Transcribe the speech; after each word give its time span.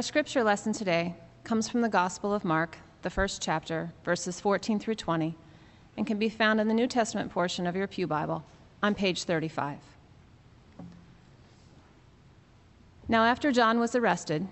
Our 0.00 0.02
scripture 0.02 0.42
lesson 0.42 0.72
today 0.72 1.14
comes 1.44 1.68
from 1.68 1.82
the 1.82 1.88
Gospel 1.90 2.32
of 2.32 2.42
Mark, 2.42 2.78
the 3.02 3.10
first 3.10 3.42
chapter, 3.42 3.92
verses 4.02 4.40
14 4.40 4.78
through 4.78 4.94
20, 4.94 5.36
and 5.98 6.06
can 6.06 6.18
be 6.18 6.30
found 6.30 6.58
in 6.58 6.68
the 6.68 6.72
New 6.72 6.86
Testament 6.86 7.30
portion 7.30 7.66
of 7.66 7.76
your 7.76 7.86
Pew 7.86 8.06
Bible 8.06 8.42
on 8.82 8.94
page 8.94 9.24
35. 9.24 9.76
Now, 13.08 13.24
after 13.24 13.52
John 13.52 13.78
was 13.78 13.94
arrested, 13.94 14.48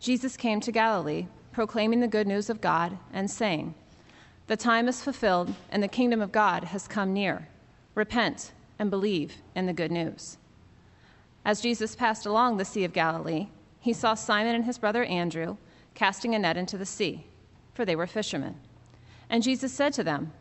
Jesus 0.00 0.34
came 0.34 0.62
to 0.62 0.72
Galilee, 0.72 1.26
proclaiming 1.52 2.00
the 2.00 2.08
good 2.08 2.26
news 2.26 2.48
of 2.48 2.62
God 2.62 2.96
and 3.12 3.30
saying, 3.30 3.74
The 4.46 4.56
time 4.56 4.88
is 4.88 5.02
fulfilled, 5.02 5.52
and 5.70 5.82
the 5.82 5.88
kingdom 5.88 6.22
of 6.22 6.32
God 6.32 6.64
has 6.64 6.88
come 6.88 7.12
near. 7.12 7.48
Repent 7.94 8.52
and 8.78 8.88
believe 8.88 9.34
in 9.54 9.66
the 9.66 9.74
good 9.74 9.92
news. 9.92 10.38
As 11.44 11.60
Jesus 11.60 11.94
passed 11.94 12.24
along 12.24 12.56
the 12.56 12.64
Sea 12.64 12.84
of 12.84 12.94
Galilee, 12.94 13.48
he 13.86 13.92
saw 13.92 14.14
Simon 14.14 14.56
and 14.56 14.64
his 14.64 14.78
brother 14.78 15.04
Andrew 15.04 15.56
casting 15.94 16.34
a 16.34 16.40
net 16.40 16.56
into 16.56 16.76
the 16.76 16.84
sea, 16.84 17.24
for 17.72 17.84
they 17.84 17.94
were 17.94 18.08
fishermen. 18.08 18.56
And 19.30 19.44
Jesus 19.44 19.72
said 19.72 19.92
to 19.92 20.02
them, 20.02 20.32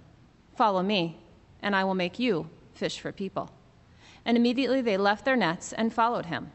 Follow 0.55 0.81
me, 0.81 1.19
and 1.61 1.75
I 1.75 1.83
will 1.83 1.93
make 1.93 2.17
you 2.17 2.49
fish 2.73 2.99
for 2.99 3.11
people. 3.11 3.51
And 4.25 4.35
immediately 4.35 4.81
they 4.81 4.97
left 4.97 5.25
their 5.25 5.35
nets 5.35 5.73
and 5.73 5.93
followed 5.93 6.25
him. 6.25 6.51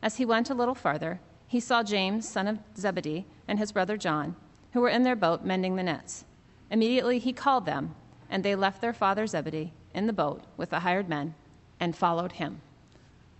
As 0.00 0.18
he 0.18 0.24
went 0.24 0.50
a 0.50 0.54
little 0.54 0.76
farther, 0.76 1.18
he 1.48 1.58
saw 1.58 1.82
James, 1.82 2.28
son 2.28 2.46
of 2.46 2.60
Zebedee, 2.78 3.26
and 3.48 3.58
his 3.58 3.72
brother 3.72 3.96
John, 3.96 4.36
who 4.72 4.80
were 4.80 4.88
in 4.88 5.02
their 5.02 5.16
boat 5.16 5.44
mending 5.44 5.74
the 5.74 5.82
nets. 5.82 6.24
Immediately 6.70 7.18
he 7.18 7.32
called 7.32 7.66
them, 7.66 7.96
and 8.30 8.44
they 8.44 8.54
left 8.54 8.80
their 8.80 8.94
father 8.94 9.26
Zebedee 9.26 9.72
in 9.94 10.06
the 10.06 10.12
boat 10.12 10.44
with 10.56 10.70
the 10.70 10.78
hired 10.78 11.08
men 11.08 11.34
and 11.80 11.96
followed 11.96 12.32
him. 12.32 12.60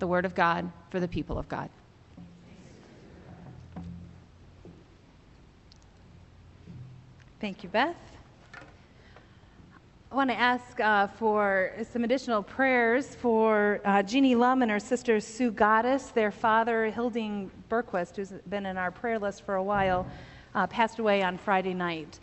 The 0.00 0.08
word 0.08 0.24
of 0.24 0.34
God 0.34 0.72
for 0.90 0.98
the 0.98 1.06
people 1.06 1.38
of 1.38 1.48
God. 1.48 1.70
Thank 7.40 7.62
you, 7.62 7.70
Beth. 7.70 7.96
I 10.12 10.14
want 10.14 10.28
to 10.28 10.38
ask 10.38 10.78
uh, 10.78 11.06
for 11.06 11.72
some 11.90 12.04
additional 12.04 12.42
prayers 12.42 13.14
for 13.14 13.80
uh, 13.86 14.02
Jeannie 14.02 14.34
Lum 14.34 14.60
and 14.60 14.70
her 14.70 14.78
sister 14.78 15.20
Sue 15.20 15.50
Goddess. 15.50 16.08
Their 16.08 16.30
father, 16.30 16.90
Hilding 16.90 17.50
Berquist, 17.70 18.16
who's 18.16 18.32
been 18.50 18.66
in 18.66 18.76
our 18.76 18.90
prayer 18.90 19.18
list 19.18 19.46
for 19.46 19.54
a 19.54 19.62
while, 19.62 20.06
uh, 20.54 20.66
passed 20.66 20.98
away 20.98 21.22
on 21.22 21.38
Friday 21.38 21.72
night. 21.72 22.18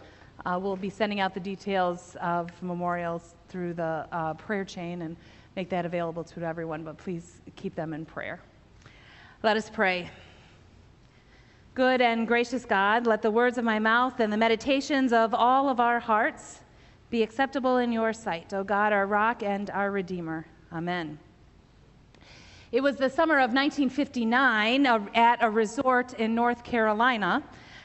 Uh, 0.46 0.60
we'll 0.62 0.76
be 0.76 0.92
sending 0.92 1.20
out 1.20 1.34
the 1.34 1.40
details 1.40 2.16
of 2.22 2.52
memorials 2.62 3.34
through 3.50 3.74
the 3.74 4.06
uh, 4.12 4.36
prayer 4.36 4.64
chain 4.64 5.02
and 5.02 5.18
make 5.56 5.68
that 5.70 5.84
available 5.84 6.24
to 6.26 6.44
everyone, 6.44 6.84
but 6.84 6.96
please 7.00 7.42
keep 7.56 7.74
them 7.74 7.92
in 7.96 8.06
prayer. 8.06 8.40
Let 9.42 9.58
us 9.58 9.68
pray. 9.68 10.12
Good 11.78 12.02
and 12.02 12.28
gracious 12.28 12.66
God, 12.66 13.06
let 13.06 13.22
the 13.22 13.30
words 13.30 13.60
of 13.60 13.64
my 13.64 13.78
mouth 13.78 14.20
and 14.20 14.34
the 14.34 14.38
meditations 14.38 15.14
of 15.14 15.36
all 15.36 15.70
of 15.70 15.80
our 15.80 16.00
hearts 16.00 16.62
be 17.12 17.22
acceptable 17.22 17.78
in 17.78 17.92
your 17.92 18.14
sight, 18.14 18.52
O 18.52 18.64
God, 18.64 18.92
our 18.92 19.06
rock 19.06 19.44
and 19.44 19.70
our 19.70 19.92
redeemer. 19.92 20.48
Amen. 20.74 21.20
It 22.72 22.82
was 22.82 22.96
the 22.96 23.12
summer 23.12 23.36
of 23.36 23.54
1959 23.54 24.88
uh, 24.88 25.06
at 25.14 25.44
a 25.44 25.52
resort 25.52 26.16
in 26.16 26.34
North 26.34 26.64
Carolina. 26.64 27.44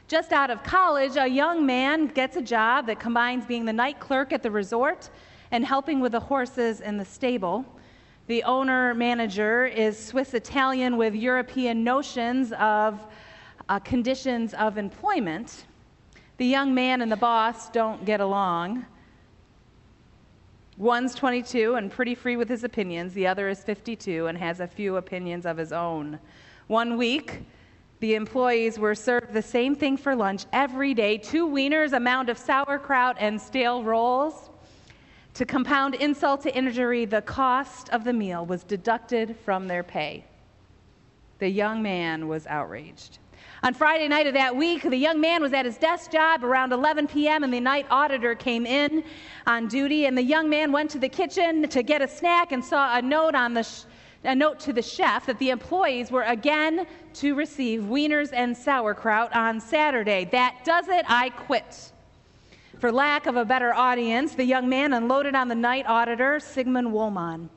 Just 0.08 0.32
out 0.32 0.48
of 0.48 0.62
college, 0.62 1.16
a 1.16 1.28
young 1.28 1.66
man 1.66 2.06
gets 2.06 2.36
a 2.36 2.42
job 2.42 2.86
that 2.86 2.98
combines 2.98 3.44
being 3.44 3.66
the 3.66 3.74
night 3.74 4.00
clerk 4.00 4.32
at 4.32 4.42
the 4.42 4.50
resort 4.50 5.10
and 5.50 5.66
helping 5.66 6.00
with 6.00 6.12
the 6.12 6.20
horses 6.20 6.80
in 6.80 6.96
the 6.96 7.04
stable. 7.04 7.62
The 8.26 8.42
owner 8.44 8.94
manager 8.94 9.66
is 9.66 10.02
Swiss 10.02 10.32
Italian 10.32 10.96
with 10.96 11.14
European 11.14 11.84
notions 11.84 12.54
of 12.58 13.06
uh, 13.68 13.78
conditions 13.78 14.54
of 14.54 14.78
employment. 14.78 15.64
The 16.38 16.46
young 16.46 16.74
man 16.74 17.02
and 17.02 17.12
the 17.12 17.16
boss 17.16 17.70
don't 17.70 18.04
get 18.04 18.20
along. 18.20 18.86
One's 20.78 21.14
22 21.14 21.74
and 21.74 21.90
pretty 21.90 22.14
free 22.14 22.36
with 22.36 22.48
his 22.48 22.64
opinions. 22.64 23.12
The 23.12 23.26
other 23.26 23.48
is 23.48 23.62
52 23.62 24.26
and 24.26 24.38
has 24.38 24.60
a 24.60 24.66
few 24.66 24.96
opinions 24.96 25.46
of 25.46 25.56
his 25.56 25.72
own. 25.72 26.18
One 26.66 26.96
week, 26.96 27.42
the 28.00 28.14
employees 28.14 28.78
were 28.78 28.96
served 28.96 29.32
the 29.32 29.42
same 29.42 29.76
thing 29.76 29.96
for 29.96 30.16
lunch 30.16 30.46
every 30.52 30.94
day 30.94 31.18
two 31.18 31.46
wieners, 31.46 31.92
a 31.92 32.00
mound 32.00 32.30
of 32.30 32.38
sauerkraut, 32.38 33.16
and 33.20 33.40
stale 33.40 33.84
rolls. 33.84 34.50
To 35.34 35.46
compound 35.46 35.94
insult 35.94 36.42
to 36.42 36.54
injury, 36.56 37.04
the 37.04 37.22
cost 37.22 37.88
of 37.90 38.02
the 38.04 38.12
meal 38.12 38.44
was 38.44 38.64
deducted 38.64 39.36
from 39.44 39.68
their 39.68 39.82
pay. 39.82 40.24
The 41.38 41.48
young 41.48 41.82
man 41.82 42.28
was 42.28 42.46
outraged. 42.46 43.18
On 43.62 43.72
Friday 43.72 44.08
night 44.08 44.26
of 44.26 44.34
that 44.34 44.56
week, 44.56 44.82
the 44.82 44.96
young 44.96 45.20
man 45.20 45.40
was 45.40 45.52
at 45.52 45.64
his 45.64 45.76
desk 45.76 46.10
job 46.10 46.44
around 46.44 46.72
11 46.72 47.06
p.m., 47.06 47.44
and 47.44 47.54
the 47.54 47.60
night 47.60 47.86
auditor 47.90 48.34
came 48.34 48.66
in 48.66 49.04
on 49.46 49.68
duty. 49.68 50.06
And 50.06 50.18
the 50.18 50.22
young 50.22 50.50
man 50.50 50.72
went 50.72 50.90
to 50.90 50.98
the 50.98 51.08
kitchen 51.08 51.68
to 51.68 51.82
get 51.82 52.02
a 52.02 52.08
snack 52.08 52.52
and 52.52 52.64
saw 52.64 52.96
a 52.96 53.02
note 53.02 53.34
on 53.34 53.54
the 53.54 53.62
sh- 53.62 53.84
a 54.24 54.34
note 54.34 54.60
to 54.60 54.72
the 54.72 54.82
chef 54.82 55.26
that 55.26 55.38
the 55.38 55.50
employees 55.50 56.10
were 56.10 56.22
again 56.22 56.86
to 57.14 57.34
receive 57.34 57.82
wieners 57.82 58.30
and 58.32 58.56
sauerkraut 58.56 59.34
on 59.34 59.60
Saturday. 59.60 60.28
That 60.30 60.64
does 60.64 60.88
it, 60.88 61.04
I 61.08 61.30
quit. 61.30 61.92
For 62.78 62.92
lack 62.92 63.26
of 63.26 63.36
a 63.36 63.44
better 63.44 63.72
audience, 63.74 64.34
the 64.34 64.44
young 64.44 64.68
man 64.68 64.92
unloaded 64.92 65.34
on 65.34 65.48
the 65.48 65.54
night 65.54 65.86
auditor, 65.86 66.40
Sigmund 66.40 66.92
Wollman. 66.92 67.48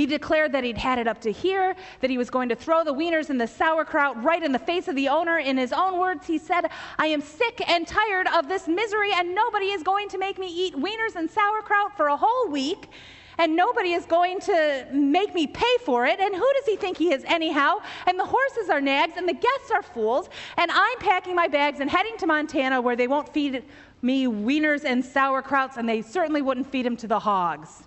He 0.00 0.06
declared 0.06 0.52
that 0.52 0.64
he'd 0.64 0.78
had 0.78 0.98
it 0.98 1.06
up 1.06 1.20
to 1.20 1.30
here, 1.30 1.76
that 2.00 2.08
he 2.08 2.16
was 2.16 2.30
going 2.30 2.48
to 2.48 2.54
throw 2.54 2.82
the 2.82 2.94
wieners 2.94 3.28
and 3.28 3.38
the 3.38 3.46
sauerkraut 3.46 4.24
right 4.24 4.42
in 4.42 4.50
the 4.50 4.58
face 4.58 4.88
of 4.88 4.96
the 4.96 5.10
owner. 5.10 5.36
In 5.36 5.58
his 5.58 5.74
own 5.74 5.98
words, 5.98 6.26
he 6.26 6.38
said, 6.38 6.70
I 6.98 7.08
am 7.08 7.20
sick 7.20 7.62
and 7.68 7.86
tired 7.86 8.26
of 8.28 8.48
this 8.48 8.66
misery, 8.66 9.10
and 9.12 9.34
nobody 9.34 9.66
is 9.66 9.82
going 9.82 10.08
to 10.08 10.16
make 10.16 10.38
me 10.38 10.46
eat 10.46 10.74
wieners 10.74 11.16
and 11.16 11.30
sauerkraut 11.30 11.98
for 11.98 12.06
a 12.06 12.16
whole 12.16 12.48
week 12.48 12.88
and 13.36 13.54
nobody 13.54 13.92
is 13.92 14.06
going 14.06 14.40
to 14.40 14.86
make 14.90 15.34
me 15.34 15.46
pay 15.46 15.76
for 15.84 16.06
it. 16.06 16.18
And 16.18 16.34
who 16.34 16.52
does 16.56 16.64
he 16.66 16.76
think 16.76 16.96
he 16.96 17.12
is, 17.12 17.22
anyhow? 17.24 17.76
And 18.06 18.18
the 18.18 18.24
horses 18.24 18.70
are 18.70 18.80
nags, 18.80 19.18
and 19.18 19.28
the 19.28 19.34
guests 19.34 19.70
are 19.70 19.82
fools, 19.82 20.30
and 20.56 20.70
I'm 20.70 20.98
packing 20.98 21.34
my 21.34 21.48
bags 21.48 21.80
and 21.80 21.90
heading 21.90 22.16
to 22.18 22.26
Montana 22.26 22.80
where 22.80 22.96
they 22.96 23.06
won't 23.06 23.32
feed 23.32 23.64
me 24.00 24.26
wieners 24.26 24.84
and 24.84 25.02
sauerkrauts, 25.02 25.76
and 25.76 25.86
they 25.86 26.00
certainly 26.00 26.40
wouldn't 26.40 26.70
feed 26.70 26.86
them 26.86 26.96
to 26.98 27.06
the 27.06 27.18
hogs. 27.18 27.84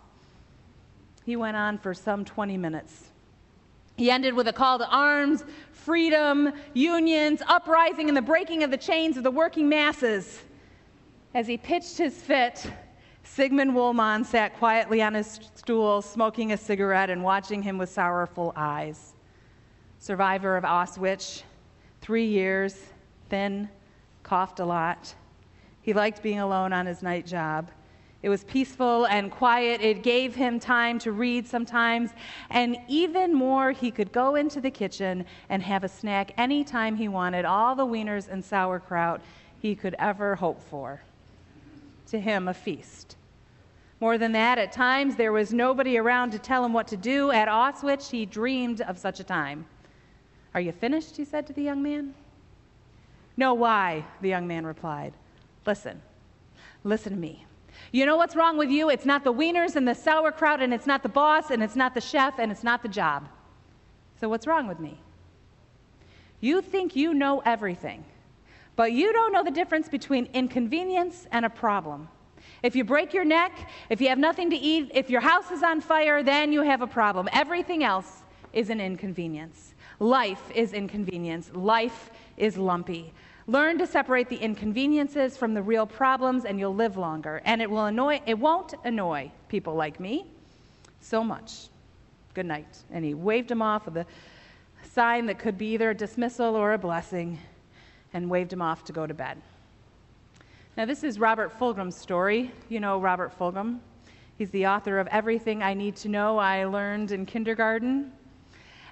He 1.26 1.36
went 1.36 1.58
on 1.58 1.78
for 1.78 1.94
some 1.94 2.26
20 2.26 2.58
minutes. 2.58 3.10
He 3.96 4.10
ended 4.10 4.34
with 4.34 4.48
a 4.48 4.54
call 4.54 4.80
to 4.80 4.88
arms, 4.90 5.44
freedom, 5.72 6.52
unions, 6.74 7.42
uprising, 7.48 8.08
and 8.08 8.18
the 8.18 8.22
breaking 8.22 8.64
of 8.64 8.72
the 8.72 8.78
chains 8.78 9.18
of 9.18 9.24
the 9.24 9.32
working 9.32 9.70
masses. 9.70 10.42
As 11.34 11.48
he 11.48 11.58
pitched 11.58 11.98
his 11.98 12.16
fit, 12.16 12.70
Sigmund 13.24 13.74
Wollman 13.74 14.26
sat 14.26 14.58
quietly 14.58 15.02
on 15.02 15.14
his 15.14 15.40
stool, 15.56 16.02
smoking 16.02 16.52
a 16.52 16.58
cigarette 16.58 17.10
and 17.10 17.24
watching 17.24 17.62
him 17.62 17.78
with 17.78 17.90
sorrowful 17.90 18.52
eyes. 18.56 19.14
Survivor 20.00 20.58
of 20.58 20.64
Auschwitz, 20.64 21.44
three 22.02 22.26
years, 22.26 22.78
thin, 23.30 23.70
coughed 24.24 24.60
a 24.60 24.66
lot. 24.66 25.14
He 25.82 25.94
liked 25.94 26.22
being 26.22 26.40
alone 26.40 26.74
on 26.74 26.86
his 26.86 27.02
night 27.02 27.26
job. 27.26 27.72
It 28.24 28.30
was 28.30 28.46
peaceful 28.46 29.06
and 29.08 29.30
quiet. 29.30 29.82
It 29.82 30.02
gave 30.02 30.34
him 30.34 30.58
time 30.58 30.98
to 31.00 31.12
read 31.12 31.46
sometimes. 31.46 32.12
And 32.50 32.78
even 32.88 33.34
more, 33.34 33.72
he 33.72 33.92
could 33.92 34.14
go 34.14 34.36
into 34.36 34.62
the 34.62 34.72
kitchen 34.72 35.26
and 35.50 35.62
have 35.62 35.84
a 35.84 35.90
snack 35.90 36.32
anytime 36.38 36.96
he 36.96 37.10
wanted, 37.10 37.44
all 37.44 37.76
the 37.76 37.86
wieners 37.86 38.30
and 38.30 38.44
sauerkraut 38.44 39.22
he 39.60 39.76
could 39.76 39.96
ever 40.00 40.36
hope 40.36 40.62
for. 40.64 41.02
To 42.08 42.20
him, 42.20 42.48
a 42.48 42.54
feast. 42.54 43.18
More 44.00 44.18
than 44.18 44.32
that, 44.32 44.58
at 44.58 44.72
times 44.72 45.18
there 45.18 45.34
was 45.34 45.54
nobody 45.54 45.98
around 45.98 46.32
to 46.32 46.40
tell 46.40 46.64
him 46.64 46.72
what 46.72 46.88
to 46.88 46.98
do. 46.98 47.32
At 47.32 47.50
Auschwitz, 47.50 48.10
he 48.10 48.26
dreamed 48.26 48.80
of 48.82 48.98
such 48.98 49.20
a 49.20 49.24
time. 49.24 49.66
Are 50.54 50.62
you 50.62 50.72
finished? 50.72 51.18
he 51.18 51.26
said 51.26 51.46
to 51.48 51.54
the 51.54 51.64
young 51.64 51.84
man. 51.84 52.14
No, 53.36 53.54
why? 53.54 54.06
The 54.22 54.30
young 54.30 54.48
man 54.48 54.66
replied. 54.66 55.14
Listen, 55.66 56.02
listen 56.84 57.14
to 57.14 57.20
me. 57.20 57.46
You 57.92 58.06
know 58.06 58.18
what's 58.18 58.36
wrong 58.36 58.58
with 58.58 58.70
you? 58.70 58.90
It's 58.90 59.06
not 59.06 59.24
the 59.24 59.34
wieners 59.34 59.76
and 59.76 59.88
the 59.88 59.94
sauerkraut, 59.94 60.62
and 60.62 60.74
it's 60.74 60.88
not 60.88 61.04
the 61.04 61.10
boss, 61.10 61.52
and 61.52 61.62
it's 61.62 61.76
not 61.76 61.94
the 61.94 62.02
chef, 62.02 62.40
and 62.40 62.52
it's 62.52 62.64
not 62.64 62.82
the 62.82 62.90
job. 62.90 63.28
So, 64.20 64.30
what's 64.30 64.48
wrong 64.48 64.68
with 64.68 64.80
me? 64.80 65.00
You 66.40 66.62
think 66.62 66.96
you 66.96 67.14
know 67.14 67.42
everything, 67.46 68.04
but 68.76 68.92
you 68.92 69.14
don't 69.14 69.32
know 69.32 69.44
the 69.44 69.52
difference 69.52 69.90
between 69.90 70.28
inconvenience 70.34 71.28
and 71.32 71.46
a 71.46 71.50
problem. 71.50 72.10
If 72.62 72.76
you 72.76 72.84
break 72.84 73.14
your 73.14 73.26
neck, 73.26 73.70
if 73.90 74.00
you 74.02 74.10
have 74.10 74.18
nothing 74.18 74.50
to 74.50 74.56
eat, 74.56 74.92
if 74.94 75.10
your 75.10 75.22
house 75.22 75.52
is 75.52 75.64
on 75.64 75.82
fire, 75.82 76.24
then 76.24 76.52
you 76.52 76.62
have 76.62 76.82
a 76.82 76.88
problem. 76.88 77.28
Everything 77.32 77.84
else 77.84 78.24
is 78.54 78.70
an 78.70 78.80
inconvenience. 78.80 79.74
Life 80.00 80.52
is 80.54 80.74
inconvenience. 80.74 81.52
Life 81.54 82.12
is 82.38 82.58
lumpy. 82.58 83.14
Learn 83.48 83.78
to 83.80 83.88
separate 83.88 84.30
the 84.30 84.38
inconveniences 84.38 85.36
from 85.36 85.54
the 85.54 85.62
real 85.62 85.86
problems 85.86 86.46
and 86.46 86.60
you'll 86.60 86.76
live 86.76 86.98
longer. 86.98 87.42
And 87.44 87.62
it 87.62 87.70
will 87.70 87.86
annoy 87.86 88.22
it 88.26 88.40
won't 88.40 88.74
annoy 88.84 89.32
people 89.50 89.76
like 89.76 90.00
me 90.00 90.26
so 91.02 91.24
much. 91.24 91.68
Good 92.34 92.46
night. 92.46 92.78
And 92.92 93.04
he 93.04 93.14
waved 93.14 93.52
him 93.52 93.62
off 93.62 93.86
with 93.86 93.98
a 93.98 94.06
sign 94.92 95.26
that 95.26 95.40
could 95.40 95.58
be 95.58 95.74
either 95.74 95.90
a 95.90 95.96
dismissal 95.96 96.56
or 96.56 96.74
a 96.74 96.78
blessing. 96.78 97.40
and 98.14 98.30
waved 98.30 98.54
him 98.54 98.62
off 98.62 98.84
to 98.86 98.94
go 98.94 99.08
to 99.08 99.14
bed. 99.14 99.42
Now, 100.78 100.86
this 100.86 101.04
is 101.04 101.20
Robert 101.20 101.58
Fulghum's 101.60 101.96
story. 101.96 102.52
You 102.70 102.80
know 102.80 103.00
Robert 103.00 103.38
Fulghum. 103.38 103.80
He's 104.38 104.50
the 104.52 104.68
author 104.68 105.00
of 105.00 105.08
Everything 105.08 105.62
I 105.62 105.74
Need 105.74 105.96
to 105.98 106.10
Know 106.10 106.38
I 106.38 106.66
Learned 106.66 107.12
in 107.12 107.26
Kindergarten. 107.26 108.12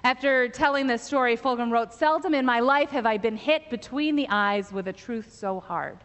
After 0.04 0.48
telling 0.48 0.88
this 0.88 1.02
story, 1.02 1.36
Fulghum 1.36 1.70
wrote 1.70 1.94
Seldom 1.94 2.34
in 2.34 2.44
my 2.44 2.58
life 2.58 2.90
have 2.90 3.06
I 3.06 3.18
been 3.18 3.36
hit 3.36 3.70
between 3.70 4.16
the 4.16 4.26
eyes 4.28 4.72
with 4.72 4.88
a 4.88 4.92
truth 4.92 5.32
so 5.32 5.60
hard. 5.60 5.98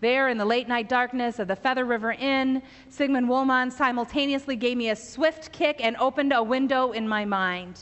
There, 0.00 0.28
in 0.28 0.36
the 0.36 0.44
late 0.44 0.68
night 0.68 0.86
darkness 0.90 1.38
of 1.38 1.48
the 1.48 1.56
Feather 1.56 1.86
River 1.86 2.12
Inn, 2.12 2.60
Sigmund 2.90 3.30
Wollman 3.30 3.70
simultaneously 3.70 4.54
gave 4.54 4.76
me 4.76 4.90
a 4.90 4.96
swift 4.96 5.50
kick 5.50 5.82
and 5.82 5.96
opened 5.96 6.34
a 6.34 6.42
window 6.42 6.92
in 6.92 7.08
my 7.08 7.24
mind. 7.24 7.80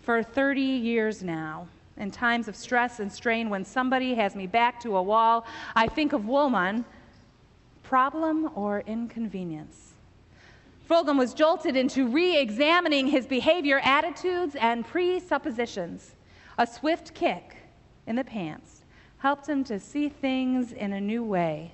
For 0.00 0.24
30 0.24 0.60
years 0.62 1.22
now, 1.22 1.68
in 1.96 2.10
times 2.10 2.48
of 2.48 2.56
stress 2.56 2.98
and 2.98 3.12
strain, 3.12 3.48
when 3.48 3.64
somebody 3.64 4.14
has 4.14 4.34
me 4.34 4.48
back 4.48 4.80
to 4.80 4.96
a 4.96 5.02
wall, 5.02 5.46
I 5.76 5.86
think 5.86 6.12
of 6.12 6.26
Wollman 6.26 6.84
problem 7.84 8.50
or 8.56 8.80
inconvenience. 8.80 9.95
Fulghum 10.88 11.18
was 11.18 11.34
jolted 11.34 11.76
into 11.76 12.06
re 12.06 12.36
examining 12.36 13.08
his 13.08 13.26
behavior, 13.26 13.80
attitudes, 13.82 14.54
and 14.54 14.86
presuppositions. 14.86 16.14
A 16.58 16.66
swift 16.66 17.12
kick 17.12 17.56
in 18.06 18.16
the 18.16 18.24
pants 18.24 18.84
helped 19.18 19.48
him 19.48 19.64
to 19.64 19.80
see 19.80 20.08
things 20.08 20.72
in 20.72 20.92
a 20.92 21.00
new 21.00 21.24
way. 21.24 21.72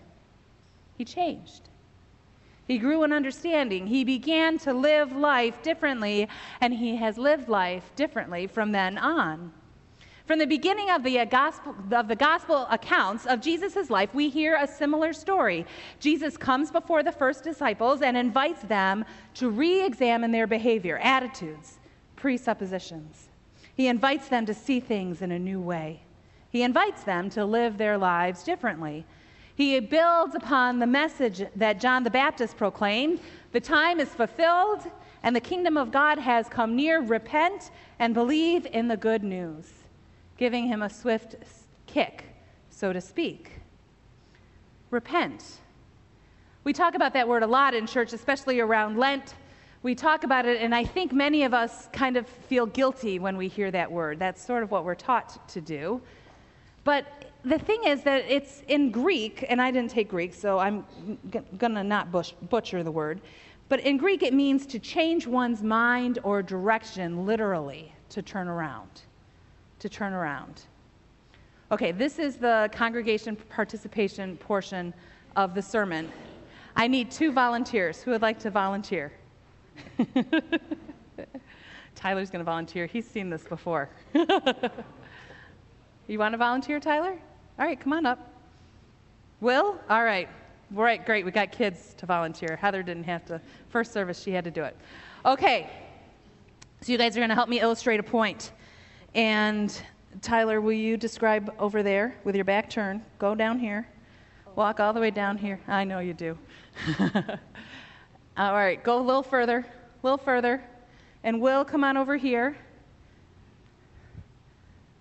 He 0.97 1.05
changed. 1.05 1.69
He 2.67 2.79
grew 2.79 3.03
in 3.03 3.13
understanding. 3.13 3.87
He 3.87 4.05
began 4.05 4.57
to 4.59 4.73
live 4.73 5.15
life 5.15 5.63
differently, 5.63 6.29
and 6.61 6.73
he 6.73 6.97
has 6.97 7.19
lived 7.19 7.49
life 7.49 7.95
differently 7.97 8.47
from 8.47 8.73
then 8.73 8.97
on. 8.97 9.53
From 10.27 10.39
the 10.39 10.47
beginning 10.47 10.89
of 10.91 11.03
the, 11.03 11.19
uh, 11.19 11.25
gospel, 11.25 11.75
of 11.91 12.07
the 12.07 12.15
gospel 12.15 12.67
accounts 12.71 13.27
of 13.27 13.41
Jesus' 13.41 13.91
life, 13.91 14.15
we 14.15 14.29
hear 14.29 14.57
a 14.57 14.69
similar 14.69 15.13
story. 15.13 15.67
Jesus 15.99 16.37
comes 16.37 16.71
before 16.71 17.03
the 17.03 17.11
first 17.11 17.43
disciples 17.43 18.03
and 18.03 18.17
invites 18.17 18.63
them 18.63 19.05
to 19.35 19.51
re 19.51 19.85
examine 19.85 20.31
their 20.31 20.47
behavior, 20.47 20.99
attitudes, 20.99 21.81
presuppositions. 22.15 23.31
He 23.75 23.89
invites 23.89 24.29
them 24.29 24.47
to 24.47 24.55
see 24.55 24.79
things 24.79 25.23
in 25.23 25.33
a 25.33 25.39
new 25.39 25.61
way. 25.61 26.03
He 26.51 26.63
invites 26.63 27.03
them 27.03 27.29
to 27.31 27.45
live 27.45 27.77
their 27.77 27.99
lives 27.99 28.45
differently. 28.45 29.05
He 29.57 29.81
builds 29.81 30.37
upon 30.37 30.79
the 30.79 30.87
message 30.87 31.43
that 31.57 31.81
John 31.81 32.05
the 32.05 32.11
Baptist 32.11 32.57
proclaimed 32.57 33.21
the 33.51 33.61
time 33.61 33.99
is 33.99 34.09
fulfilled 34.11 34.83
and 35.25 35.35
the 35.35 35.41
kingdom 35.41 35.77
of 35.77 35.91
God 35.91 36.19
has 36.19 36.49
come 36.49 36.77
near. 36.77 37.01
Repent 37.01 37.71
and 37.99 38.15
believe 38.15 38.67
in 38.67 38.87
the 38.87 38.97
good 38.97 39.25
news 39.25 39.82
giving 40.43 40.67
him 40.67 40.83
a 40.83 40.91
swift 40.91 41.37
kick, 41.87 42.25
so 42.69 42.93
to 42.93 43.01
speak. 43.01 43.61
Repent. 44.91 45.61
We 46.65 46.73
talk 46.73 46.97
about 46.97 47.13
that 47.13 47.29
word 47.29 47.45
a 47.45 47.47
lot 47.47 47.75
in 47.75 47.87
church, 47.87 48.13
especially 48.13 48.59
around 48.59 48.99
Lent. 48.99 49.35
We 49.85 49.95
talk 49.95 50.25
about 50.25 50.45
it, 50.45 50.61
and 50.61 50.75
I 50.75 50.83
think 50.83 51.13
many 51.13 51.45
of 51.45 51.55
us 51.55 51.89
kind 51.93 52.17
of 52.17 52.27
feel 52.27 52.67
guilty 52.67 53.21
when 53.21 53.37
we 53.37 53.47
hear 53.47 53.71
that 53.71 53.93
word. 53.93 54.19
That's 54.19 54.45
sort 54.45 54.65
of 54.65 54.73
what 54.73 54.85
we're 54.85 54.97
taught 54.97 55.49
to 55.51 55.61
do. 55.61 56.03
But 56.83 57.31
the 57.45 57.61
thing 57.61 57.85
is 57.85 58.03
that 58.03 58.25
it's 58.29 58.65
in 58.67 58.91
Greek, 58.91 59.47
and 59.49 59.63
I 59.63 59.71
didn't 59.71 59.93
take 59.93 60.09
Greek, 60.09 60.35
so 60.35 60.59
I'm 60.59 60.85
g- 61.31 61.39
going 61.57 61.75
to 61.75 61.85
not 61.85 62.11
bush, 62.11 62.33
butcher 62.51 62.83
the 62.83 62.91
word. 62.91 63.21
But 63.69 63.79
in 63.79 63.97
Greek, 63.97 64.25
it 64.25 64.35
means 64.35 64.67
to 64.67 64.81
change 64.81 65.25
one's 65.25 65.63
mind 65.63 66.19
or 66.25 66.43
direction, 66.43 67.27
literally, 67.27 67.95
to 68.09 68.23
turn 68.23 68.49
around 68.49 69.03
to 69.83 69.89
turn 69.89 70.13
around. 70.13 70.63
Okay, 71.73 71.91
this 71.91 72.21
is 72.21 72.37
the 72.37 72.71
congregation 72.73 73.35
participation 73.35 74.37
portion 74.37 74.95
of 75.35 75.55
the 75.55 75.63
sermon. 75.63 76.13
I 76.77 76.87
need 76.87 77.11
two 77.11 77.33
volunteers. 77.33 78.01
Who 78.01 78.13
would 78.13 78.23
like 78.23 78.39
to 78.41 78.51
volunteer? 78.51 79.13
Tyler's 81.97 82.31
going 82.31 82.41
to 82.41 82.45
volunteer. 82.45 82.87
He's 82.87 83.09
seen 83.09 83.29
this 83.29 83.43
before. 83.43 83.91
you 84.15 86.19
want 86.19 86.33
to 86.33 86.39
volunteer, 86.39 86.79
Tyler? 86.79 87.19
All 87.59 87.67
right, 87.67 87.79
come 87.79 87.93
on 87.93 88.07
up. 88.07 88.33
Will? 89.41 89.81
All 89.91 90.05
right. 90.05 90.29
All 90.77 90.85
right, 90.85 91.05
great. 91.05 91.25
We 91.25 91.33
got 91.33 91.51
kids 91.51 91.95
to 91.99 92.07
volunteer. 92.07 92.55
Heather 92.55 92.85
didn't 92.85 93.05
have 93.05 93.25
to. 93.27 93.41
First 93.69 93.93
service, 93.93 94.23
she 94.23 94.31
had 94.31 94.45
to 94.45 94.51
do 94.53 94.63
it. 94.63 94.77
Okay. 95.27 95.69
So 96.83 96.93
you 96.93 96.99
guys 96.99 97.17
are 97.17 97.21
going 97.21 97.31
to 97.31 97.35
help 97.35 97.49
me 97.49 97.61
illustrate 97.61 97.99
a 97.99 98.05
point. 98.05 98.53
And 99.15 99.79
Tyler, 100.23 100.61
will 100.61 100.73
you 100.73 100.97
describe 100.97 101.53
over 101.59 101.83
there 101.83 102.17
with 102.25 102.35
your 102.35 102.45
back 102.45 102.71
turned? 102.71 103.03
Go 103.19 103.35
down 103.35 103.59
here. 103.59 103.87
Walk 104.57 104.81
all 104.81 104.93
the 104.93 105.01
way 105.01 105.11
down 105.11 105.37
here. 105.37 105.61
I 105.69 105.85
know 105.85 105.99
you 105.99 106.15
do. 106.15 106.39
all 108.37 108.53
right, 108.53 108.83
go 108.83 108.99
a 108.99 109.03
little 109.03 109.23
further, 109.23 109.59
a 109.59 110.07
little 110.07 110.19
further. 110.19 110.63
And 111.25 111.41
Will, 111.41 111.65
come 111.65 111.85
on 111.85 111.97
over 111.97 112.17
here. 112.17 112.57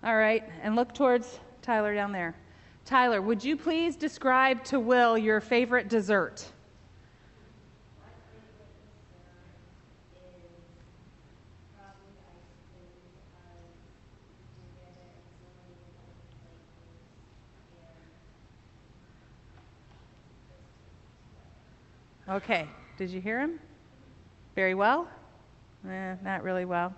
All 0.04 0.16
right, 0.16 0.44
and 0.62 0.76
look 0.76 0.94
towards 0.94 1.38
Tyler 1.62 1.94
down 1.94 2.12
there. 2.12 2.34
Tyler, 2.84 3.22
would 3.22 3.42
you 3.42 3.56
please 3.56 3.96
describe 3.96 4.64
to 4.64 4.80
Will 4.80 5.16
your 5.16 5.40
favorite 5.40 5.88
dessert? 5.88 6.44
Okay, 22.32 22.66
did 22.96 23.10
you 23.10 23.20
hear 23.20 23.38
him? 23.38 23.60
Very 24.54 24.74
well? 24.74 25.06
Eh, 25.86 26.14
not 26.24 26.42
really 26.42 26.64
well. 26.64 26.94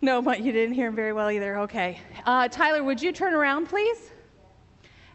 No, 0.00 0.20
but 0.20 0.40
you 0.40 0.50
didn't 0.50 0.74
hear 0.74 0.88
him 0.88 0.96
very 0.96 1.12
well 1.12 1.30
either. 1.30 1.58
Okay. 1.58 2.00
Uh, 2.26 2.48
Tyler, 2.48 2.82
would 2.82 3.00
you 3.00 3.12
turn 3.12 3.34
around, 3.34 3.68
please? 3.68 4.10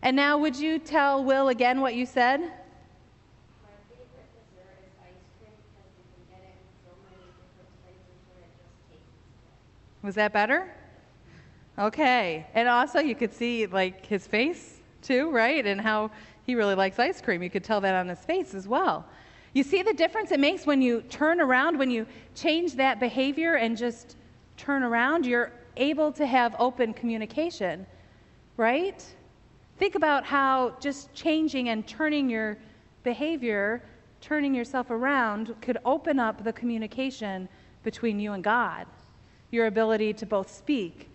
And 0.02 0.16
now, 0.16 0.38
would 0.38 0.56
you 0.56 0.80
tell 0.80 1.22
Will 1.26 1.50
again 1.50 1.82
what 1.82 1.94
you 1.94 2.06
said? 2.06 2.40
My 2.40 2.48
favorite 3.90 4.32
dessert 4.32 4.80
is 4.80 4.94
ice 5.02 5.12
cream 5.40 5.52
because 5.60 5.92
you 5.98 6.06
can 6.16 6.24
get 6.32 6.44
it 6.48 6.56
in 6.56 6.72
so 6.86 6.92
many 7.04 7.20
places 7.84 8.16
where 8.32 8.46
it 8.46 8.52
just 8.64 8.76
tastes. 8.90 10.04
Was 10.04 10.16
that 10.16 10.32
better? 10.32 10.74
Okay. 11.78 12.48
And 12.54 12.70
also, 12.70 13.00
you 13.00 13.16
could 13.16 13.34
see 13.34 13.66
like 13.66 14.06
his 14.06 14.26
face 14.26 14.80
too, 15.02 15.32
right? 15.32 15.66
And 15.66 15.82
how 15.82 16.12
he 16.46 16.56
really 16.56 16.76
likes 16.76 17.00
ice 17.00 17.22
cream. 17.22 17.42
You 17.42 17.50
could 17.50 17.64
tell 17.64 17.82
that 17.82 17.96
on 17.96 18.08
his 18.08 18.20
face 18.20 18.54
as 18.54 18.68
well. 18.68 19.06
You 19.54 19.64
see 19.64 19.84
the 19.84 19.94
difference 19.94 20.32
it 20.32 20.40
makes 20.40 20.66
when 20.66 20.82
you 20.82 21.02
turn 21.04 21.40
around, 21.40 21.78
when 21.78 21.92
you 21.92 22.08
change 22.36 22.74
that 22.76 23.00
behavior 23.00 23.56
and 23.56 23.78
just 23.78 24.18
turn 24.58 24.84
around? 24.84 25.26
You're 25.26 25.52
able 25.78 26.12
to 26.14 26.26
have 26.26 26.56
open 26.60 26.94
communication, 26.94 27.86
right? 28.58 29.04
Think 29.78 29.96
about 29.96 30.26
how 30.26 30.76
just 30.80 31.14
changing 31.14 31.70
and 31.70 31.86
turning 31.88 32.30
your 32.30 32.58
behavior, 33.04 33.84
turning 34.22 34.56
yourself 34.56 34.90
around, 34.90 35.56
could 35.62 35.78
open 35.86 36.20
up 36.20 36.44
the 36.44 36.54
communication 36.54 37.48
between 37.84 38.20
you 38.20 38.34
and 38.34 38.44
God. 38.44 38.88
Your 39.52 39.68
ability 39.68 40.14
to 40.14 40.26
both 40.26 40.50
speak 40.52 41.10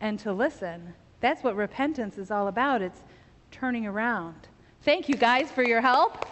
and 0.00 0.18
to 0.20 0.32
listen. 0.32 0.94
That's 1.20 1.44
what 1.44 1.54
repentance 1.54 2.18
is 2.18 2.30
all 2.30 2.48
about. 2.48 2.82
It's 2.82 3.04
turning 3.50 3.86
around. 3.86 4.48
Thank 4.84 5.08
you 5.08 5.16
guys 5.16 5.50
for 5.50 5.62
your 5.62 5.80
help. 5.80 6.26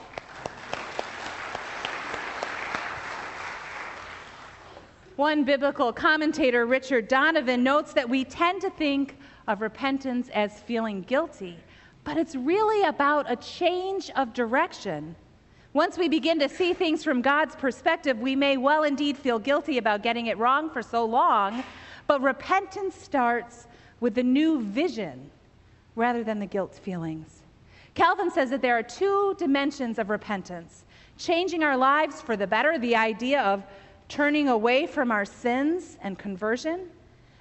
One 5.16 5.44
biblical 5.44 5.90
commentator, 5.90 6.66
Richard 6.66 7.08
Donovan, 7.08 7.62
notes 7.62 7.94
that 7.94 8.06
we 8.06 8.24
tend 8.24 8.60
to 8.60 8.68
think 8.68 9.16
of 9.48 9.62
repentance 9.62 10.28
as 10.34 10.60
feeling 10.60 11.00
guilty, 11.00 11.56
but 12.04 12.18
it's 12.18 12.34
really 12.34 12.86
about 12.86 13.30
a 13.30 13.36
change 13.36 14.10
of 14.16 14.34
direction. 14.34 15.16
Once 15.72 15.96
we 15.96 16.10
begin 16.10 16.38
to 16.40 16.48
see 16.50 16.74
things 16.74 17.02
from 17.02 17.22
God's 17.22 17.56
perspective, 17.56 18.18
we 18.18 18.36
may 18.36 18.58
well 18.58 18.82
indeed 18.82 19.16
feel 19.16 19.38
guilty 19.38 19.78
about 19.78 20.02
getting 20.02 20.26
it 20.26 20.36
wrong 20.36 20.68
for 20.68 20.82
so 20.82 21.06
long, 21.06 21.64
but 22.06 22.20
repentance 22.20 22.96
starts 22.96 23.66
with 24.00 24.18
a 24.18 24.22
new 24.22 24.60
vision 24.60 25.30
rather 25.96 26.22
than 26.22 26.38
the 26.38 26.44
guilt 26.44 26.74
feelings. 26.74 27.41
Calvin 27.94 28.30
says 28.30 28.50
that 28.50 28.62
there 28.62 28.78
are 28.78 28.82
two 28.82 29.34
dimensions 29.38 29.98
of 29.98 30.10
repentance 30.10 30.84
changing 31.18 31.62
our 31.62 31.76
lives 31.76 32.20
for 32.20 32.36
the 32.36 32.46
better, 32.46 32.78
the 32.78 32.96
idea 32.96 33.40
of 33.42 33.62
turning 34.08 34.48
away 34.48 34.86
from 34.86 35.10
our 35.10 35.24
sins 35.24 35.98
and 36.02 36.18
conversion, 36.18 36.88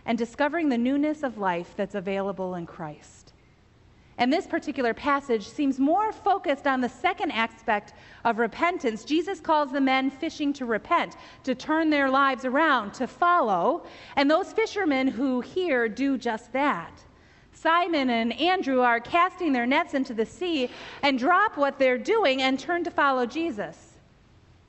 and 0.05 0.17
discovering 0.17 0.69
the 0.69 0.77
newness 0.77 1.23
of 1.23 1.37
life 1.37 1.73
that's 1.75 1.95
available 1.95 2.55
in 2.55 2.65
Christ. 2.65 3.33
And 4.17 4.31
this 4.31 4.45
particular 4.45 4.93
passage 4.93 5.47
seems 5.47 5.79
more 5.79 6.11
focused 6.11 6.67
on 6.67 6.79
the 6.79 6.89
second 6.89 7.31
aspect 7.31 7.93
of 8.23 8.37
repentance. 8.37 9.03
Jesus 9.03 9.39
calls 9.39 9.71
the 9.71 9.81
men 9.81 10.11
fishing 10.11 10.53
to 10.53 10.65
repent, 10.65 11.15
to 11.43 11.55
turn 11.55 11.89
their 11.89 12.09
lives 12.09 12.45
around, 12.45 12.93
to 12.95 13.07
follow. 13.07 13.83
And 14.15 14.29
those 14.29 14.53
fishermen 14.53 15.07
who 15.07 15.41
hear 15.41 15.89
do 15.89 16.17
just 16.17 16.53
that. 16.53 17.03
Simon 17.53 18.09
and 18.09 18.33
Andrew 18.39 18.81
are 18.81 18.99
casting 18.99 19.53
their 19.53 19.65
nets 19.65 19.93
into 19.93 20.13
the 20.13 20.25
sea 20.25 20.69
and 21.03 21.19
drop 21.19 21.57
what 21.57 21.77
they're 21.77 21.97
doing 21.97 22.41
and 22.41 22.59
turn 22.59 22.83
to 22.83 22.91
follow 22.91 23.25
Jesus. 23.25 23.91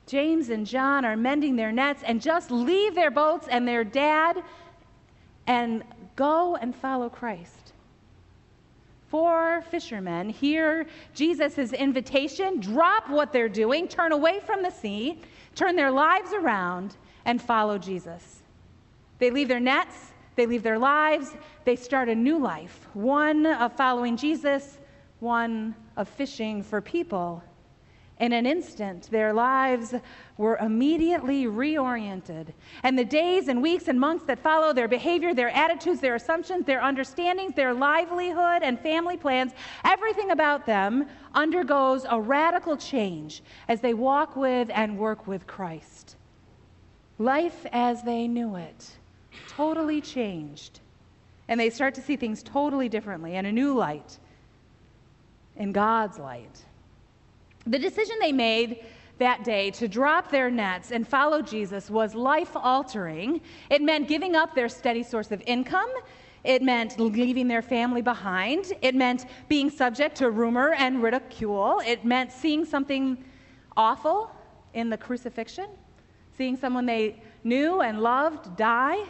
James 0.05 0.49
and 0.49 0.67
John 0.67 1.05
are 1.05 1.15
mending 1.15 1.55
their 1.55 1.71
nets 1.71 2.03
and 2.05 2.21
just 2.21 2.51
leave 2.51 2.93
their 2.93 3.11
boats 3.11 3.47
and 3.49 3.67
their 3.67 3.83
dad 3.83 4.43
and 5.47 5.83
go 6.15 6.55
and 6.57 6.75
follow 6.75 7.09
Christ. 7.09 7.73
Four 9.07 9.61
fishermen 9.69 10.29
hear 10.29 10.87
Jesus' 11.13 11.71
invitation, 11.71 12.59
drop 12.59 13.09
what 13.09 13.31
they're 13.31 13.49
doing, 13.49 13.87
turn 13.87 14.11
away 14.11 14.39
from 14.39 14.63
the 14.63 14.71
sea, 14.71 15.19
turn 15.55 15.75
their 15.75 15.91
lives 15.91 16.33
around, 16.33 16.95
and 17.25 17.41
follow 17.41 17.77
Jesus. 17.77 18.41
They 19.19 19.29
leave 19.29 19.47
their 19.47 19.59
nets 19.59 20.12
they 20.35 20.45
leave 20.45 20.63
their 20.63 20.79
lives, 20.79 21.35
they 21.65 21.75
start 21.75 22.09
a 22.09 22.15
new 22.15 22.39
life 22.39 22.87
one 22.93 23.45
of 23.45 23.75
following 23.75 24.17
Jesus, 24.17 24.79
one 25.19 25.75
of 25.95 26.07
fishing 26.07 26.63
for 26.63 26.81
people. 26.81 27.43
In 28.19 28.31
an 28.31 28.45
instant, 28.45 29.09
their 29.09 29.33
lives 29.33 29.93
were 30.37 30.57
immediately 30.57 31.45
reoriented. 31.45 32.53
And 32.83 32.97
the 32.97 33.03
days 33.03 33.47
and 33.47 33.61
weeks 33.61 33.87
and 33.87 33.99
months 33.99 34.23
that 34.25 34.39
follow, 34.39 34.71
their 34.71 34.87
behavior, 34.87 35.33
their 35.33 35.49
attitudes, 35.49 35.99
their 35.99 36.15
assumptions, 36.15 36.65
their 36.65 36.81
understandings, 36.81 37.55
their 37.55 37.73
livelihood 37.73 38.61
and 38.61 38.79
family 38.79 39.17
plans, 39.17 39.51
everything 39.83 40.31
about 40.31 40.65
them 40.65 41.07
undergoes 41.33 42.05
a 42.07 42.19
radical 42.21 42.77
change 42.77 43.43
as 43.67 43.81
they 43.81 43.93
walk 43.93 44.35
with 44.35 44.69
and 44.73 44.97
work 44.97 45.27
with 45.27 45.47
Christ. 45.47 46.15
Life 47.17 47.65
as 47.71 48.03
they 48.03 48.27
knew 48.27 48.55
it 48.55 48.91
totally 49.55 50.01
changed. 50.01 50.79
And 51.47 51.59
they 51.59 51.69
start 51.69 51.93
to 51.95 52.01
see 52.01 52.15
things 52.15 52.41
totally 52.41 52.89
differently 52.89 53.35
in 53.35 53.45
a 53.45 53.51
new 53.51 53.73
light, 53.73 54.17
in 55.57 55.71
God's 55.71 56.17
light. 56.17 56.63
The 57.65 57.79
decision 57.79 58.15
they 58.19 58.31
made 58.31 58.85
that 59.19 59.43
day 59.43 59.71
to 59.71 59.87
drop 59.87 60.31
their 60.31 60.49
nets 60.49 60.91
and 60.91 61.07
follow 61.07 61.41
Jesus 61.41 61.89
was 61.89 62.15
life 62.15 62.55
altering. 62.55 63.41
It 63.69 63.81
meant 63.81 64.07
giving 64.07 64.35
up 64.35 64.55
their 64.55 64.69
steady 64.69 65.03
source 65.03 65.31
of 65.31 65.41
income. 65.45 65.91
It 66.43 66.61
meant 66.61 66.99
leaving 66.99 67.47
their 67.47 67.61
family 67.61 68.01
behind. 68.01 68.73
It 68.81 68.95
meant 68.95 69.25
being 69.47 69.69
subject 69.69 70.17
to 70.17 70.29
rumor 70.29 70.73
and 70.73 71.01
ridicule. 71.01 71.81
It 71.85 72.03
meant 72.03 72.31
seeing 72.31 72.65
something 72.65 73.23
awful 73.77 74.29
in 74.73 74.89
the 74.89 74.97
crucifixion, 74.97 75.67
seeing 76.35 76.57
someone 76.57 76.85
they 76.85 77.21
knew 77.43 77.81
and 77.81 78.01
loved 78.01 78.57
die. 78.57 79.05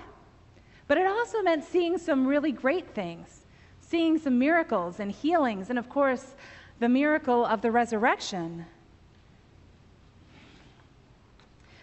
But 0.94 1.02
it 1.02 1.08
also 1.08 1.42
meant 1.42 1.64
seeing 1.64 1.98
some 1.98 2.28
really 2.28 2.52
great 2.52 2.88
things, 2.94 3.48
seeing 3.82 4.20
some 4.20 4.38
miracles 4.38 5.00
and 5.00 5.12
healings, 5.12 5.72
and 5.72 5.80
of 5.80 5.90
course, 5.90 6.36
the 6.78 6.88
miracle 6.88 7.44
of 7.48 7.64
the 7.64 7.72
resurrection. 7.72 8.68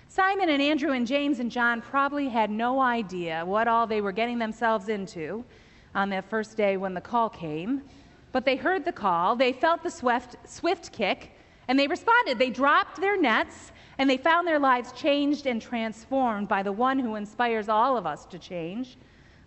Simon 0.08 0.48
and 0.48 0.62
Andrew 0.62 0.92
and 0.92 1.08
James 1.08 1.40
and 1.40 1.50
John 1.50 1.82
probably 1.82 2.28
had 2.28 2.52
no 2.52 2.80
idea 2.80 3.44
what 3.44 3.66
all 3.66 3.84
they 3.84 4.00
were 4.00 4.12
getting 4.12 4.38
themselves 4.38 4.88
into 4.88 5.44
on 5.92 6.08
that 6.10 6.30
first 6.30 6.56
day 6.56 6.76
when 6.76 6.94
the 6.94 7.00
call 7.00 7.28
came. 7.28 7.82
But 8.30 8.44
they 8.44 8.54
heard 8.54 8.84
the 8.84 8.92
call, 8.92 9.34
they 9.34 9.52
felt 9.52 9.82
the 9.82 9.90
swift, 9.90 10.36
swift 10.48 10.92
kick, 10.92 11.32
and 11.66 11.76
they 11.76 11.88
responded. 11.88 12.38
They 12.38 12.50
dropped 12.50 13.00
their 13.00 13.20
nets 13.20 13.72
and 14.00 14.09
they 14.09 14.16
found 14.16 14.49
their 14.49 14.59
lives 14.59 14.92
changed 14.92 15.45
and 15.45 15.61
transformed 15.61 16.49
by 16.49 16.62
the 16.62 16.73
one 16.73 16.99
who 16.99 17.16
inspires 17.16 17.69
all 17.69 17.99
of 17.99 18.07
us 18.07 18.25
to 18.25 18.38
change, 18.38 18.97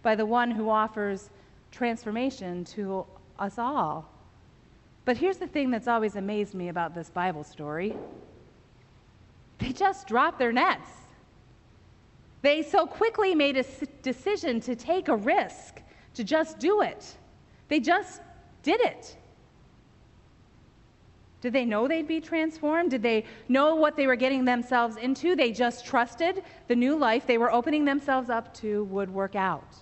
by 0.04 0.14
the 0.14 0.28
one 0.28 0.52
who 0.52 0.70
offers 0.70 1.32
transformation 1.72 2.64
to 2.64 3.04
us 3.40 3.58
all. 3.58 4.08
But 5.06 5.18
here's 5.18 5.38
the 5.38 5.48
thing 5.48 5.72
that's 5.72 5.88
always 5.88 6.18
amazed 6.18 6.54
me 6.54 6.70
about 6.70 6.94
this 6.94 7.10
Bible 7.10 7.44
story 7.44 7.96
they 9.58 9.72
just 9.72 10.06
dropped 10.06 10.38
their 10.38 10.52
nets. 10.52 10.90
They 12.44 12.62
so 12.62 12.86
quickly 12.86 13.34
made 13.34 13.58
a 13.58 13.66
decision 14.04 14.60
to 14.62 14.76
take 14.76 15.08
a 15.08 15.16
risk, 15.16 15.82
to 16.14 16.24
just 16.24 16.60
do 16.60 16.84
it. 16.84 17.16
They 17.70 17.80
just 17.80 18.22
did 18.62 18.82
it. 18.82 19.18
Did 21.44 21.52
they 21.52 21.66
know 21.66 21.90
they'd 21.90 22.08
be 22.08 22.22
transformed? 22.22 22.92
Did 22.92 23.04
they 23.04 23.26
know 23.50 23.76
what 23.76 23.98
they 23.98 24.08
were 24.08 24.16
getting 24.16 24.46
themselves 24.46 24.96
into? 24.96 25.36
They 25.36 25.52
just 25.52 25.86
trusted 25.86 26.42
the 26.70 26.76
new 26.78 26.96
life 26.96 27.28
they 27.28 27.38
were 27.38 27.52
opening 27.52 27.84
themselves 27.84 28.30
up 28.30 28.54
to 28.62 28.86
would 28.86 29.10
work 29.10 29.36
out. 29.36 29.76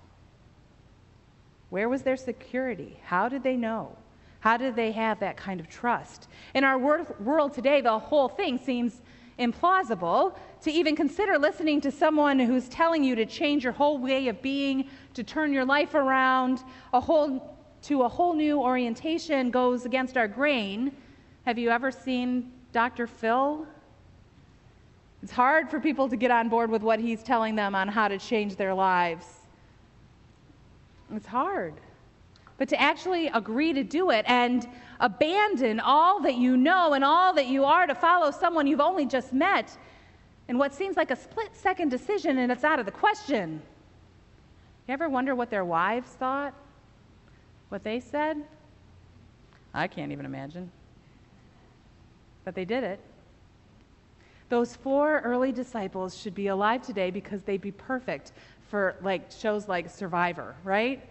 Where 1.69 1.87
was 1.87 2.01
their 2.01 2.17
security? 2.17 2.99
How 3.03 3.29
did 3.29 3.43
they 3.43 3.57
know? 3.57 3.95
How 4.39 4.57
did 4.57 4.75
they 4.75 4.91
have 4.93 5.19
that 5.19 5.37
kind 5.37 5.59
of 5.59 5.69
trust? 5.69 6.29
In 6.55 6.63
our 6.63 6.79
world 6.79 7.53
today, 7.53 7.79
the 7.79 7.99
whole 7.99 8.27
thing 8.27 8.57
seems 8.57 8.99
implausible 9.37 10.35
to 10.63 10.71
even 10.71 10.95
consider 10.95 11.37
listening 11.37 11.79
to 11.81 11.91
someone 11.91 12.39
who's 12.39 12.69
telling 12.69 13.03
you 13.03 13.13
to 13.13 13.27
change 13.27 13.63
your 13.63 13.73
whole 13.73 13.99
way 13.99 14.29
of 14.29 14.41
being, 14.41 14.89
to 15.13 15.23
turn 15.23 15.53
your 15.53 15.65
life 15.65 15.93
around, 15.93 16.63
a 16.91 16.99
whole, 16.99 17.55
to 17.83 18.01
a 18.01 18.09
whole 18.09 18.33
new 18.33 18.59
orientation 18.59 19.51
goes 19.51 19.85
against 19.85 20.17
our 20.17 20.27
grain. 20.27 20.91
Have 21.45 21.57
you 21.57 21.69
ever 21.69 21.91
seen 21.91 22.51
Dr. 22.71 23.07
Phil? 23.07 23.65
It's 25.23 25.31
hard 25.31 25.69
for 25.69 25.79
people 25.79 26.07
to 26.07 26.15
get 26.15 26.29
on 26.29 26.49
board 26.49 26.69
with 26.69 26.83
what 26.83 26.99
he's 26.99 27.23
telling 27.23 27.55
them 27.55 27.73
on 27.73 27.87
how 27.87 28.07
to 28.07 28.17
change 28.19 28.55
their 28.55 28.73
lives. 28.73 29.25
It's 31.13 31.25
hard. 31.25 31.73
But 32.57 32.69
to 32.69 32.79
actually 32.79 33.27
agree 33.27 33.73
to 33.73 33.83
do 33.83 34.11
it 34.11 34.23
and 34.27 34.67
abandon 34.99 35.79
all 35.79 36.21
that 36.21 36.35
you 36.35 36.57
know 36.57 36.93
and 36.93 37.03
all 37.03 37.33
that 37.33 37.47
you 37.47 37.65
are 37.65 37.87
to 37.87 37.95
follow 37.95 38.29
someone 38.29 38.67
you've 38.67 38.79
only 38.79 39.07
just 39.07 39.33
met 39.33 39.75
in 40.47 40.59
what 40.59 40.75
seems 40.75 40.95
like 40.95 41.09
a 41.09 41.15
split 41.15 41.55
second 41.55 41.89
decision 41.89 42.37
and 42.37 42.51
it's 42.51 42.63
out 42.63 42.79
of 42.79 42.85
the 42.85 42.91
question. 42.91 43.61
You 44.87 44.93
ever 44.93 45.09
wonder 45.09 45.33
what 45.33 45.49
their 45.49 45.65
wives 45.65 46.11
thought? 46.11 46.53
What 47.69 47.83
they 47.83 47.99
said? 47.99 48.37
I 49.73 49.87
can't 49.87 50.11
even 50.11 50.25
imagine 50.25 50.71
but 52.45 52.55
they 52.55 52.65
did 52.65 52.83
it. 52.83 52.99
Those 54.49 54.75
four 54.75 55.21
early 55.21 55.51
disciples 55.51 56.17
should 56.17 56.35
be 56.35 56.47
alive 56.47 56.81
today 56.81 57.09
because 57.09 57.41
they'd 57.43 57.61
be 57.61 57.71
perfect 57.71 58.33
for 58.69 58.95
like 59.01 59.31
shows 59.31 59.67
like 59.67 59.89
Survivor, 59.89 60.55
right? 60.63 61.07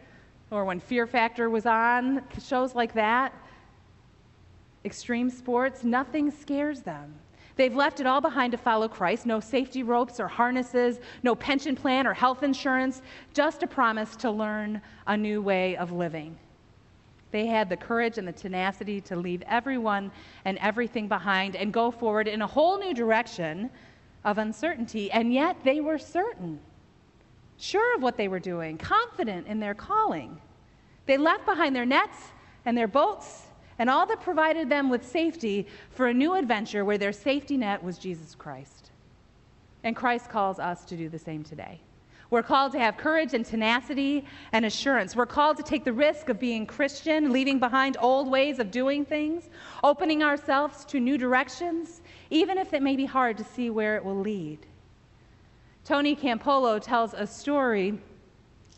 Or 0.51 0.65
when 0.65 0.81
Fear 0.81 1.07
Factor 1.07 1.49
was 1.49 1.65
on, 1.65 2.23
shows 2.43 2.75
like 2.75 2.93
that. 2.95 3.33
Extreme 4.85 5.31
sports, 5.31 5.85
nothing 5.85 6.31
scares 6.31 6.83
them. 6.83 7.15
They've 7.57 7.75
left 7.75 8.01
it 8.01 8.07
all 8.07 8.21
behind 8.21 8.53
to 8.53 8.59
follow 8.59 8.89
Christ 8.89 9.27
no 9.27 9.41
safety 9.41 9.83
ropes 9.83 10.19
or 10.19 10.29
harnesses, 10.29 10.99
no 11.23 11.35
pension 11.35 11.77
plan 11.77 12.07
or 12.07 12.15
health 12.15 12.43
insurance, 12.43 13.03
just 13.35 13.63
a 13.63 13.67
promise 13.67 14.17
to 14.17 14.31
learn 14.31 14.81
a 15.07 15.17
new 15.17 15.43
way 15.43 15.77
of 15.77 15.93
living. 15.93 16.39
They 17.31 17.47
had 17.47 17.69
the 17.69 17.77
courage 17.77 18.19
and 18.19 18.27
the 18.27 18.33
tenacity 18.33 19.01
to 19.03 19.17
leave 19.17 19.43
everyone 19.47 20.11
and 20.45 20.59
everything 20.59 21.09
behind 21.09 21.57
and 21.57 21.73
go 21.73 21.91
forward 21.91 22.29
in 22.29 22.43
a 22.43 22.47
whole 22.47 22.79
new 22.79 22.95
direction 22.95 23.71
of 24.25 24.39
uncertainty. 24.39 25.11
And 25.13 25.33
yet 25.33 25.57
they 25.65 25.81
were 25.81 25.99
certain, 25.99 26.61
sure 27.57 27.95
of 27.97 28.03
what 28.03 28.17
they 28.17 28.29
were 28.29 28.41
doing, 28.41 28.79
confident 28.79 29.47
in 29.47 29.61
their 29.61 29.75
calling. 29.75 30.41
They 31.07 31.17
left 31.17 31.47
behind 31.47 31.75
their 31.75 31.87
nets 31.87 32.19
and 32.65 32.77
their 32.77 32.89
boats 32.89 33.47
and 33.79 33.89
all 33.89 34.05
that 34.07 34.21
provided 34.21 34.69
them 34.69 34.91
with 34.91 35.07
safety 35.07 35.67
for 35.91 36.09
a 36.09 36.15
new 36.15 36.35
adventure 36.35 36.85
where 36.85 36.99
their 36.99 37.13
safety 37.13 37.57
net 37.57 37.83
was 37.83 37.97
Jesus 37.97 38.35
Christ. 38.35 38.91
And 39.85 39.97
Christ 39.97 40.29
calls 40.29 40.59
us 40.59 40.85
to 40.85 40.97
do 40.97 41.09
the 41.09 41.19
same 41.19 41.43
today. 41.43 41.81
We're 42.31 42.45
called 42.45 42.71
to 42.73 42.79
have 42.79 42.97
courage 42.97 43.35
and 43.35 43.45
tenacity 43.45 44.25
and 44.53 44.65
assurance. 44.65 45.17
We're 45.17 45.27
called 45.27 45.57
to 45.57 45.65
take 45.65 45.85
the 45.85 45.93
risk 45.93 46.29
of 46.29 46.39
being 46.39 46.65
Christian, 46.65 47.33
leaving 47.33 47.59
behind 47.59 47.97
old 48.01 48.31
ways 48.31 48.61
of 48.61 48.71
doing 48.71 49.05
things, 49.05 49.51
opening 49.83 50.23
ourselves 50.23 50.85
to 50.87 51.01
new 51.01 51.19
directions, 51.19 52.03
even 52.31 52.57
if 52.57 52.73
it 52.73 52.83
may 52.83 52.95
be 52.95 53.05
hard 53.05 53.37
to 53.39 53.45
see 53.45 53.69
where 53.69 53.97
it 53.97 54.05
will 54.05 54.21
lead. 54.21 54.65
Tony 55.85 56.15
Campolo 56.15 56.81
tells 56.81 57.15
a 57.15 57.27
story 57.27 57.99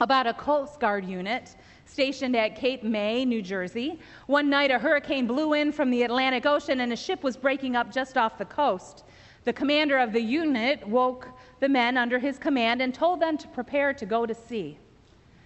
about 0.00 0.26
a 0.26 0.32
Coast 0.32 0.80
Guard 0.80 1.04
unit 1.04 1.54
stationed 1.84 2.34
at 2.34 2.56
Cape 2.56 2.82
May, 2.82 3.26
New 3.26 3.42
Jersey. 3.42 4.00
One 4.26 4.48
night, 4.48 4.70
a 4.70 4.78
hurricane 4.78 5.26
blew 5.26 5.52
in 5.52 5.72
from 5.72 5.90
the 5.90 6.04
Atlantic 6.04 6.46
Ocean 6.46 6.80
and 6.80 6.90
a 6.90 6.96
ship 6.96 7.22
was 7.22 7.36
breaking 7.36 7.76
up 7.76 7.92
just 7.92 8.16
off 8.16 8.38
the 8.38 8.46
coast. 8.46 9.04
The 9.44 9.52
commander 9.52 9.98
of 9.98 10.12
the 10.12 10.20
unit 10.20 10.86
woke 10.86 11.28
the 11.60 11.68
men 11.68 11.96
under 11.96 12.18
his 12.18 12.38
command 12.38 12.80
and 12.80 12.94
told 12.94 13.20
them 13.20 13.36
to 13.38 13.48
prepare 13.48 13.92
to 13.94 14.06
go 14.06 14.26
to 14.26 14.34
sea. 14.34 14.78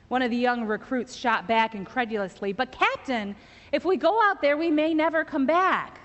One 0.08 0.22
of 0.22 0.30
the 0.30 0.36
young 0.36 0.64
recruits 0.64 1.16
shot 1.16 1.48
back 1.48 1.74
incredulously, 1.74 2.52
But, 2.52 2.70
Captain, 2.72 3.34
if 3.72 3.84
we 3.84 3.96
go 3.96 4.22
out 4.22 4.40
there, 4.40 4.56
we 4.56 4.70
may 4.70 4.94
never 4.94 5.24
come 5.24 5.46
back. 5.46 6.00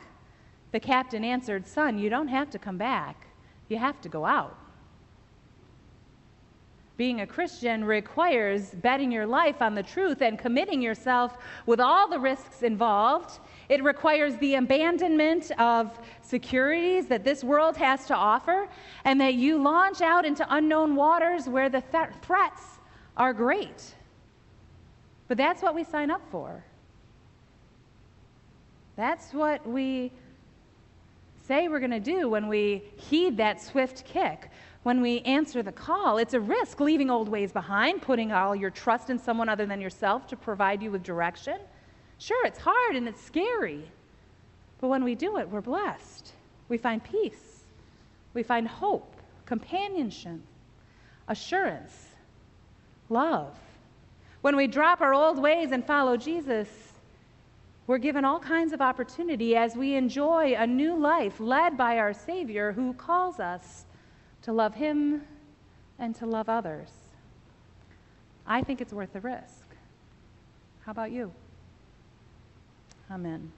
The 0.72 0.80
captain 0.80 1.24
answered, 1.24 1.68
Son, 1.68 2.00
you 2.00 2.10
don't 2.10 2.30
have 2.30 2.50
to 2.52 2.60
come 2.60 2.78
back. 2.78 3.28
You 3.68 3.78
have 3.78 4.02
to 4.02 4.10
go 4.10 4.26
out. 4.26 4.58
being 6.98 7.22
a 7.22 7.26
Christian 7.26 7.84
requires 7.84 8.76
betting 8.76 9.12
your 9.12 9.26
life 9.26 9.60
on 9.60 9.74
the 9.74 9.82
truth 9.82 10.22
and 10.22 10.38
committing 10.38 10.84
yourself 10.84 11.36
with 11.66 11.80
all 11.80 12.08
the 12.08 12.20
risks 12.20 12.62
involved. 12.62 13.40
It 13.72 13.82
requires 13.86 14.36
the 14.36 14.56
abandonment 14.56 15.50
of 15.58 15.98
securities 16.22 17.08
that 17.08 17.24
this 17.24 17.42
world 17.42 17.78
has 17.78 18.06
to 18.08 18.14
offer, 18.14 18.68
and 19.06 19.22
that 19.22 19.36
you 19.36 19.64
launch 19.64 20.02
out 20.02 20.26
into 20.26 20.46
unknown 20.54 20.98
waters 20.98 21.48
where 21.48 21.70
the 21.70 21.80
th- 21.80 22.10
threats 22.22 22.80
are 23.16 23.34
great. 23.34 23.96
But 25.30 25.38
that's 25.38 25.62
what 25.62 25.74
we 25.74 25.86
sign 25.86 26.12
up 26.12 26.22
for. 26.30 26.66
That's 28.98 29.34
what 29.34 29.66
we 29.66 30.12
say 31.48 31.70
we're 31.70 31.80
going 31.80 31.92
to 31.92 32.02
do 32.02 32.28
when 32.28 32.50
we 32.50 32.84
heed 32.98 33.38
that 33.38 33.62
swift 33.62 34.04
kick, 34.04 34.50
when 34.84 35.00
we 35.00 35.22
answer 35.22 35.64
the 35.64 35.72
call. 35.72 36.18
It's 36.18 36.34
a 36.34 36.42
risk 36.42 36.82
leaving 36.82 37.10
old 37.10 37.30
ways 37.30 37.54
behind, 37.54 38.02
putting 38.02 38.34
all 38.34 38.54
your 38.54 38.70
trust 38.70 39.10
in 39.10 39.18
someone 39.18 39.48
other 39.48 39.66
than 39.66 39.80
yourself 39.80 40.28
to 40.28 40.36
provide 40.36 40.84
you 40.84 40.92
with 40.92 41.04
direction. 41.04 41.62
Sure, 42.22 42.46
it's 42.46 42.60
hard 42.60 42.96
and 42.96 43.08
it's 43.08 43.20
scary, 43.20 43.82
but 44.80 44.90
when 44.90 45.04
we 45.04 45.16
do 45.16 45.40
it, 45.40 45.50
we're 45.50 45.60
blessed. 45.60 46.34
We 46.70 46.78
find 46.78 47.04
peace, 47.04 47.64
we 48.36 48.44
find 48.44 48.68
hope, 48.68 49.12
companionship, 49.48 50.40
assurance, 51.28 52.10
love. 53.10 53.58
When 54.42 54.56
we 54.56 54.68
drop 54.68 55.02
our 55.02 55.16
old 55.16 55.40
ways 55.40 55.72
and 55.72 55.84
follow 55.84 56.16
Jesus, 56.16 56.68
we're 57.88 57.98
given 57.98 58.24
all 58.24 58.40
kinds 58.40 58.72
of 58.72 58.82
opportunity 58.82 59.56
as 59.56 59.76
we 59.76 59.96
enjoy 59.96 60.54
a 60.56 60.68
new 60.68 60.96
life 60.96 61.40
led 61.40 61.76
by 61.76 61.98
our 61.98 62.14
Savior 62.14 62.72
who 62.72 62.94
calls 62.94 63.40
us 63.40 63.86
to 64.44 64.54
love 64.54 64.76
Him 64.76 65.24
and 65.98 66.14
to 66.18 66.28
love 66.28 66.50
others. 66.50 66.92
I 68.46 68.62
think 68.62 68.80
it's 68.80 68.94
worth 68.94 69.12
the 69.12 69.22
risk. 69.22 69.66
How 70.86 70.92
about 70.92 71.12
you? 71.12 71.32
Amen. 73.12 73.52